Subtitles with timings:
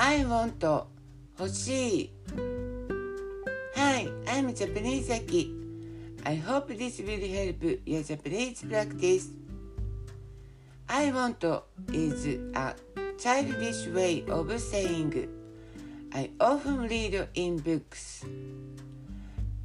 [0.00, 0.64] I want
[1.40, 2.10] 欲しい
[3.74, 5.52] Hi, I'm Japanese Aki.
[6.24, 9.30] I hope this will help your Japanese practice.
[10.86, 11.44] I want
[11.92, 12.76] is a
[13.18, 15.28] childish way of saying
[16.12, 18.24] I often read in books.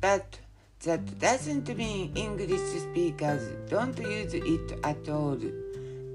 [0.01, 0.39] But
[0.83, 5.37] that doesn't mean English speakers don't use it at all,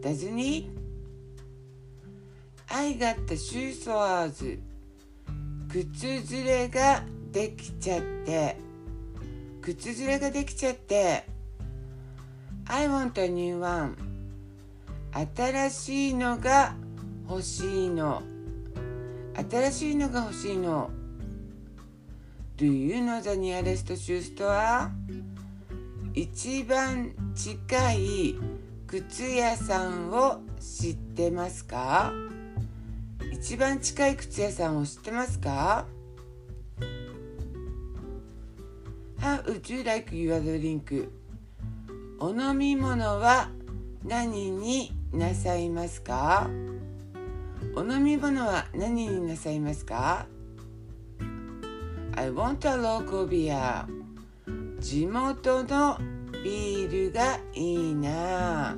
[0.03, 0.78] doesn't it?
[2.71, 4.59] I got shoe sores.
[5.69, 8.57] 靴ずれができちゃって。
[9.63, 11.25] 靴ずれができちゃって。
[12.67, 13.97] I want a new one
[15.13, 16.75] 新しいのが
[17.29, 18.23] 欲しいの。
[19.51, 20.91] 新しいのが欲しいの。
[22.59, 24.91] Do you know the nearest shoe store?
[26.13, 28.35] 一番近い
[28.87, 32.13] 靴屋さんを知ってますか？
[33.33, 35.87] 一番近い靴屋さんを知ってますか
[39.21, 41.09] ？How would you like your drink?
[42.21, 43.51] お飲み物は
[44.05, 46.51] 何になさいますか？
[47.75, 50.27] お飲み物は何になさいますか
[52.17, 53.87] ？I want a local beer.
[54.81, 55.99] 地元の
[56.43, 58.77] ビールがいいな。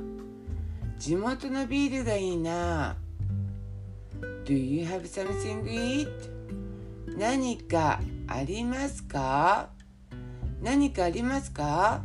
[0.98, 2.96] 地元のビールがいいな。
[4.44, 6.08] Do you have something to eat?
[7.16, 9.70] 何かありますか
[10.62, 12.02] 何かありますか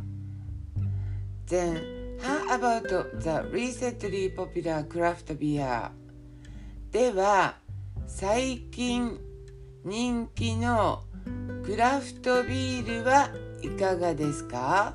[1.46, 2.88] Then, how about
[3.20, 5.90] the recently popular craft beer?
[6.90, 7.56] では、
[8.06, 9.18] 最近
[9.84, 11.04] 人気の
[11.64, 13.30] クラフトビールは
[13.62, 14.94] いかがですか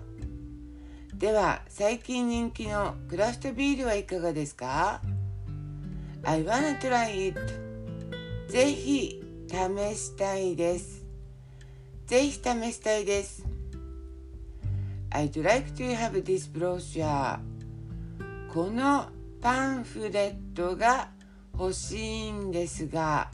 [1.16, 5.02] では、最近人気のクラフトビールはいかがですか
[6.24, 7.40] ?I wanna try it.
[8.48, 9.56] ぜひ試
[9.96, 11.06] したいです。
[12.06, 12.42] ぜひ試
[12.74, 13.46] したいです。
[15.12, 17.40] I'd like to have this brochure.
[18.54, 19.08] この
[19.42, 21.10] パンフレットが
[21.58, 23.32] 欲しいんですが、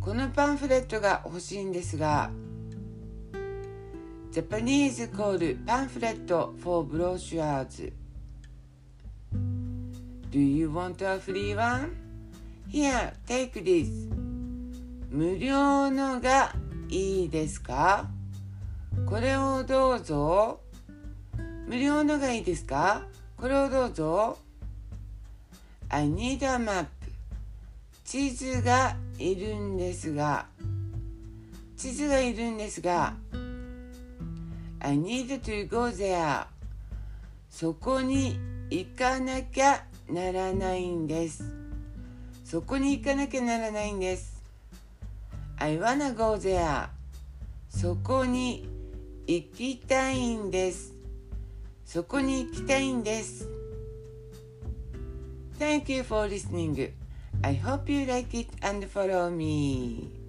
[0.00, 2.30] このパンフレットが欲しいんですが、
[4.32, 7.92] Japanese call パンフレット for brochures.
[10.32, 11.94] Do you want a free one?
[12.66, 14.08] Here, take this.
[15.10, 16.54] 無料のが
[16.88, 18.08] いいですか？
[19.04, 20.60] これをどうぞ。
[21.68, 23.02] 無料のがいいですか？
[23.36, 24.38] これをどうぞ。
[25.90, 26.86] I need a map.
[28.02, 30.46] 地図がいるんですが。
[31.76, 33.12] 地図がいるんですが。
[34.80, 36.46] I need to go there.
[37.50, 38.40] そこに
[38.70, 41.42] 行かなきゃならないんです。
[42.44, 44.42] そこに行かなきゃならないんです。
[45.56, 46.88] I wanna go there.
[47.70, 48.68] そこに
[49.26, 50.92] 行きたいんです。
[51.86, 53.48] そこに行きたいんです。
[55.58, 56.92] Thank you for listening.
[57.42, 60.21] I hope you like it and follow me.